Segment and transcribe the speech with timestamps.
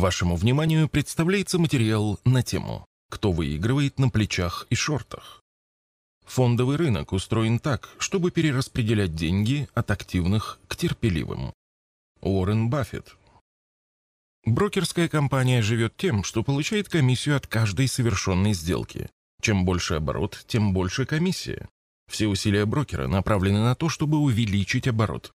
[0.00, 5.42] Вашему вниманию представляется материал на тему «Кто выигрывает на плечах и шортах?».
[6.24, 11.52] Фондовый рынок устроен так, чтобы перераспределять деньги от активных к терпеливым.
[12.22, 13.14] Уоррен Баффет.
[14.46, 19.10] Брокерская компания живет тем, что получает комиссию от каждой совершенной сделки.
[19.42, 21.68] Чем больше оборот, тем больше комиссия.
[22.10, 25.30] Все усилия брокера направлены на то, чтобы увеличить оборот.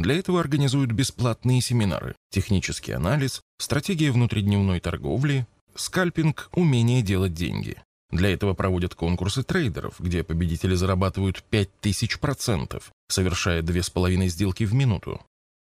[0.00, 7.76] Для этого организуют бесплатные семинары, технический анализ, стратегия внутридневной торговли, скальпинг, умение делать деньги.
[8.10, 15.20] Для этого проводят конкурсы трейдеров, где победители зарабатывают 5000%, совершая 2,5 сделки в минуту.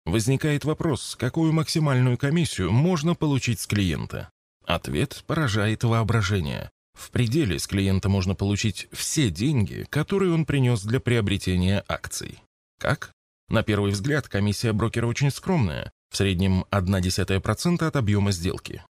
[0.04, 4.28] Возникает вопрос, какую максимальную комиссию можно получить с клиента?
[4.66, 6.68] Ответ поражает воображение.
[6.92, 12.38] В пределе с клиента можно получить все деньги, которые он принес для приобретения акций.
[12.78, 13.12] Как?
[13.50, 18.84] На первый взгляд, комиссия брокера очень скромная, в среднем 0,1% от объема сделки.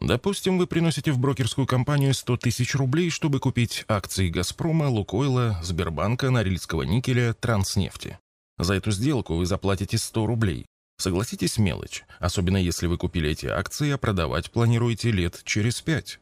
[0.00, 6.30] Допустим, вы приносите в брокерскую компанию 100 тысяч рублей, чтобы купить акции «Газпрома», «Лукойла», Сбербанка,
[6.30, 8.20] Норильского никеля, Транснефти.
[8.58, 10.66] За эту сделку вы заплатите 100 рублей.
[10.98, 16.20] Согласитесь, мелочь, особенно если вы купили эти акции, а продавать планируете лет через пять.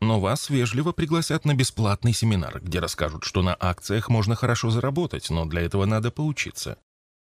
[0.00, 5.28] Но вас вежливо пригласят на бесплатный семинар, где расскажут, что на акциях можно хорошо заработать,
[5.28, 6.78] но для этого надо поучиться.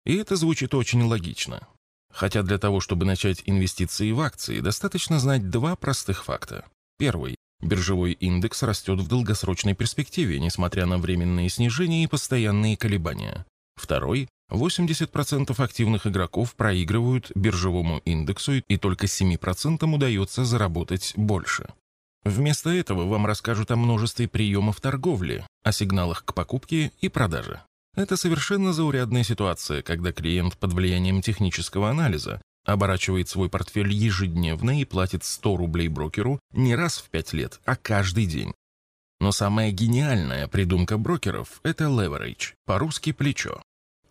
[0.06, 1.68] И это звучит очень логично.
[2.14, 6.66] Хотя для того, чтобы начать инвестиции в акции, достаточно знать два простых факта.
[6.98, 7.36] Первый.
[7.62, 13.46] Биржевой индекс растет в долгосрочной перспективе, несмотря на временные снижения и постоянные колебания.
[13.76, 14.30] Второй.
[14.52, 21.68] 80% активных игроков проигрывают биржевому индексу, и только 7% удается заработать больше.
[22.24, 27.62] Вместо этого вам расскажут о множестве приемов торговли, о сигналах к покупке и продаже.
[27.96, 34.86] Это совершенно заурядная ситуация, когда клиент под влиянием технического анализа оборачивает свой портфель ежедневно и
[34.86, 38.54] платит 100 рублей брокеру не раз в 5 лет, а каждый день.
[39.20, 43.62] Но самая гениальная придумка брокеров– это leverage, по-русски «плечо».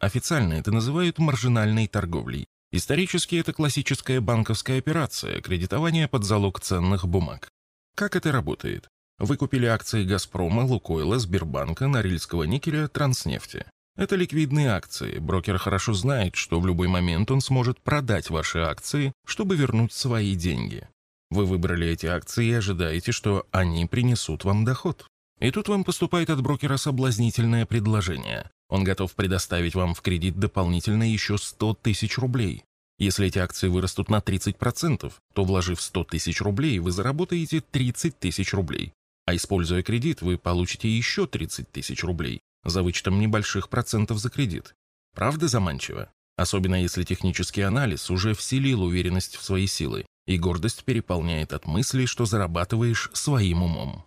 [0.01, 2.47] Официально это называют маржинальной торговлей.
[2.73, 7.49] Исторически это классическая банковская операция, кредитование под залог ценных бумаг.
[7.95, 8.89] Как это работает?
[9.19, 13.67] Вы купили акции «Газпрома», «Лукойла», «Сбербанка», «Норильского никеля», «Транснефти».
[13.97, 15.19] Это ликвидные акции.
[15.19, 20.35] Брокер хорошо знает, что в любой момент он сможет продать ваши акции, чтобы вернуть свои
[20.35, 20.89] деньги.
[21.31, 25.07] Вы выбрали эти акции и ожидаете, что они принесут вам доход.
[25.41, 28.51] И тут вам поступает от брокера соблазнительное предложение.
[28.69, 32.65] Он готов предоставить вам в кредит дополнительно еще 100 тысяч рублей.
[32.99, 38.55] Если эти акции вырастут на 30%, то вложив 100 тысяч рублей, вы заработаете 30 тысяч
[38.55, 38.93] рублей.
[39.27, 44.75] А используя кредит, вы получите еще 30 тысяч рублей за вычетом небольших процентов за кредит.
[45.15, 46.11] Правда заманчиво?
[46.37, 52.07] Особенно если технический анализ уже вселил уверенность в свои силы, и гордость переполняет от мысли,
[52.07, 54.05] что зарабатываешь своим умом.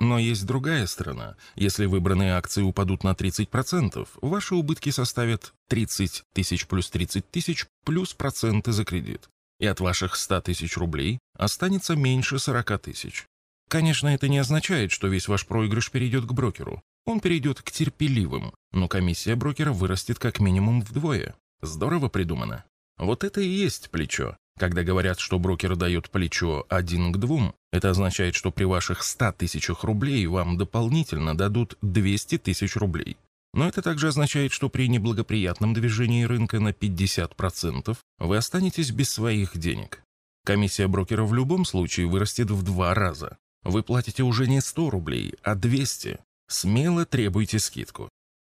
[0.00, 1.36] Но есть другая сторона.
[1.56, 8.14] Если выбранные акции упадут на 30%, ваши убытки составят 30 тысяч плюс 30 тысяч плюс
[8.14, 9.28] проценты за кредит.
[9.58, 13.26] И от ваших 100 тысяч рублей останется меньше 40 тысяч.
[13.68, 16.80] Конечно, это не означает, что весь ваш проигрыш перейдет к брокеру.
[17.08, 21.34] Он перейдет к терпеливым, но комиссия брокера вырастет как минимум вдвое.
[21.62, 22.66] Здорово придумано.
[22.98, 24.36] Вот это и есть плечо.
[24.58, 29.32] Когда говорят, что брокер дает плечо один к двум, это означает, что при ваших 100
[29.38, 33.16] тысячах рублей вам дополнительно дадут 200 тысяч рублей.
[33.54, 39.56] Но это также означает, что при неблагоприятном движении рынка на 50% вы останетесь без своих
[39.56, 40.02] денег.
[40.44, 43.38] Комиссия брокера в любом случае вырастет в два раза.
[43.62, 46.18] Вы платите уже не 100 рублей, а 200.
[46.48, 48.08] Смело требуйте скидку.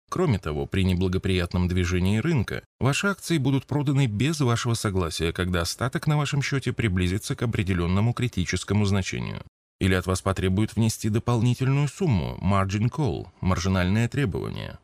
[0.09, 6.05] Кроме того, при неблагоприятном движении рынка ваши акции будут проданы без вашего согласия, когда остаток
[6.05, 9.41] на вашем счете приблизится к определенному критическому значению.
[9.79, 14.77] Или от вас потребуют внести дополнительную сумму, margin call, маржинальное требование.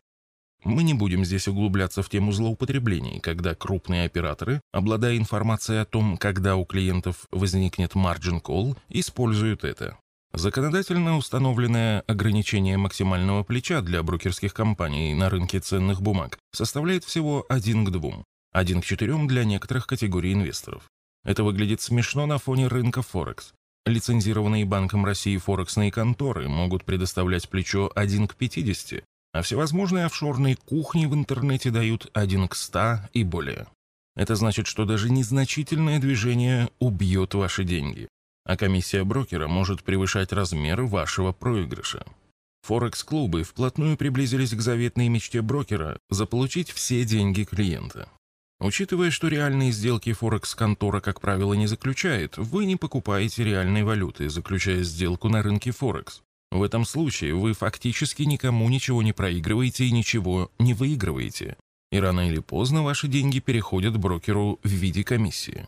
[0.64, 6.18] Мы не будем здесь углубляться в тему злоупотреблений, когда крупные операторы, обладая информацией о том,
[6.18, 9.98] когда у клиентов возникнет margin call, используют это.
[10.34, 17.86] Законодательно установленное ограничение максимального плеча для брокерских компаний на рынке ценных бумаг составляет всего 1
[17.86, 18.24] к 2,
[18.54, 20.84] 1 к 4 для некоторых категорий инвесторов.
[21.26, 23.54] Это выглядит смешно на фоне рынка Форекс.
[23.86, 31.08] Лицензированные Банком России форексные конторы могут предоставлять плечо 1 к 50, а всевозможные офшорные кухни
[31.08, 33.68] в интернете дают 1 к 100 и более.
[34.16, 38.08] Это значит, что даже незначительное движение убьет ваши деньги
[38.46, 42.06] а комиссия брокера может превышать размер вашего проигрыша.
[42.64, 48.10] Форекс-клубы вплотную приблизились к заветной мечте брокера заполучить все деньги клиента.
[48.60, 54.84] Учитывая, что реальные сделки Форекс-контора, как правило, не заключает, вы не покупаете реальной валюты, заключая
[54.84, 56.22] сделку на рынке Форекс.
[56.52, 61.56] В этом случае вы фактически никому ничего не проигрываете и ничего не выигрываете.
[61.92, 65.68] И рано или поздно ваши деньги переходят брокеру в виде комиссии.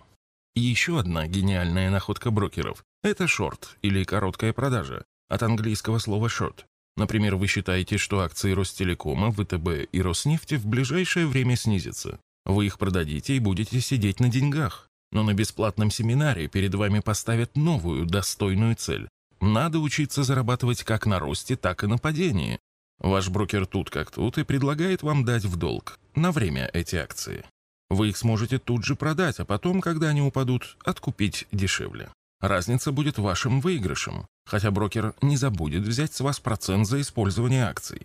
[0.56, 6.66] Еще одна гениальная находка брокеров– это шорт или короткая продажа, от английского слова short.
[6.96, 12.20] Например, вы считаете, что акции Ростелекома, ВТБ и Роснефти в ближайшее время снизятся.
[12.46, 14.90] Вы их продадите и будете сидеть на деньгах.
[15.12, 19.10] Но на бесплатном семинаре перед вами поставят новую, достойную цель.
[19.42, 22.60] Надо учиться зарабатывать как на росте, так и на падении.
[23.00, 27.44] Ваш брокер тут как тут и предлагает вам дать в долг на время эти акции.
[27.94, 32.10] Вы их сможете тут же продать, а потом, когда они упадут, откупить дешевле.
[32.42, 38.02] Разница будет вашим выигрышем, хотя брокер не забудет взять с вас процент за использование акций.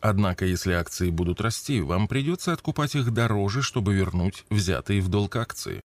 [0.00, 5.34] Однако, если акции будут расти, вам придется откупать их дороже, чтобы вернуть взятые в долг
[5.34, 5.80] акции.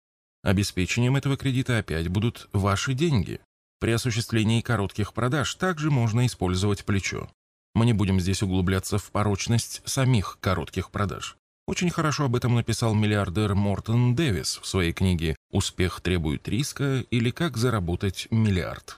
[0.43, 3.41] Обеспечением этого кредита опять будут ваши деньги.
[3.79, 7.29] При осуществлении коротких продаж также можно использовать плечо.
[7.73, 11.37] Мы не будем здесь углубляться в порочность самих коротких продаж.
[11.66, 17.31] Очень хорошо об этом написал миллиардер Мортон Дэвис в своей книге «Успех требует риска» или
[17.31, 18.96] «Как заработать миллиард».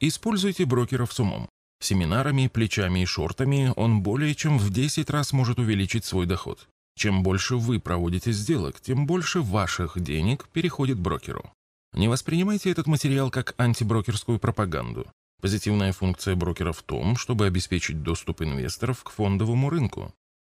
[0.00, 1.48] Используйте брокеров с умом.
[1.80, 6.68] Семинарами, плечами и шортами он более чем в 10 раз может увеличить свой доход.
[6.96, 11.52] Чем больше вы проводите сделок, тем больше ваших денег переходит брокеру.
[11.92, 15.06] Не воспринимайте этот материал как антиброкерскую пропаганду.
[15.40, 20.12] Позитивная функция брокера в том, чтобы обеспечить доступ инвесторов к фондовому рынку.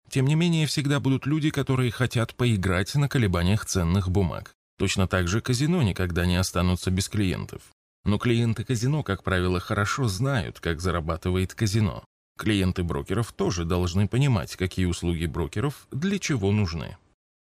[0.10, 4.54] Тем не менее, всегда будут люди, которые хотят поиграть на колебаниях ценных бумаг.
[4.78, 7.62] Точно так же казино никогда не останутся без клиентов.
[8.04, 12.04] Но клиенты казино, как правило, хорошо знают, как зарабатывает казино.
[12.38, 16.98] Клиенты брокеров тоже должны понимать, какие услуги брокеров для чего нужны.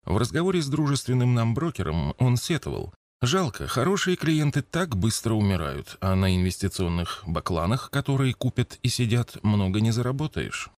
[0.05, 2.93] В разговоре с дружественным нам брокером он сетовал.
[3.21, 9.79] Жалко, хорошие клиенты так быстро умирают, а на инвестиционных бакланах, которые купят и сидят, много
[9.79, 10.69] не заработаешь.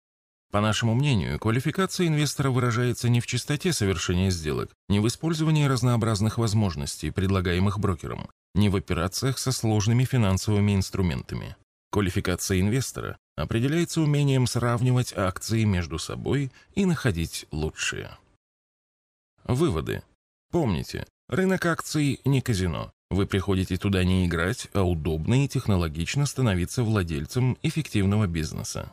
[0.54, 6.38] По нашему мнению, квалификация инвестора выражается не в чистоте совершения сделок, не в использовании разнообразных
[6.38, 11.56] возможностей, предлагаемых брокером, не в операциях со сложными финансовыми инструментами.
[11.90, 18.16] Квалификация инвестора определяется умением сравнивать акции между собой и находить лучшие.
[19.42, 20.04] Выводы.
[20.52, 22.92] Помните, рынок акций не казино.
[23.10, 28.92] Вы приходите туда не играть, а удобно и технологично становиться владельцем эффективного бизнеса.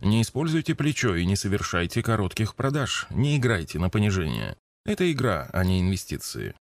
[0.00, 4.56] Не используйте плечо и не совершайте коротких продаж, не играйте на понижение.
[4.84, 6.54] Это игра, а не инвестиции.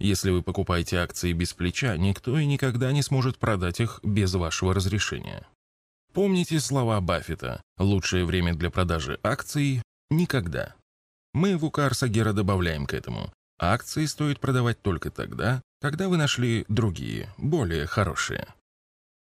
[0.00, 4.74] Если вы покупаете акции без плеча, никто и никогда не сможет продать их без вашего
[4.74, 5.46] разрешения.
[6.12, 10.74] Помните слова Баффета «Лучшее время для продажи акций– никогда».
[11.32, 13.32] Мы в УК Арсагера добавляем к этому.
[13.58, 18.48] Акции стоит продавать только тогда, когда вы нашли другие, более хорошие.